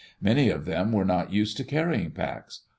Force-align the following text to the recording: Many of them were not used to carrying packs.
Many 0.19 0.49
of 0.49 0.65
them 0.65 0.91
were 0.93 1.05
not 1.05 1.31
used 1.31 1.57
to 1.57 1.63
carrying 1.63 2.09
packs. 2.09 2.61